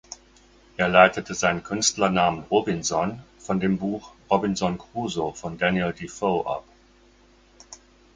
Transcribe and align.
Er 0.77 0.89
leitete 0.89 1.35
seinen 1.35 1.61
Künstlernamen 1.61 2.45
„Robinson“ 2.49 3.21
von 3.37 3.59
dem 3.59 3.77
Buch 3.77 4.13
"Robinson 4.31 4.79
Crusoe" 4.79 5.35
von 5.35 5.59
Daniel 5.59 5.93
Defoe 5.93 6.43
ab. 6.47 6.63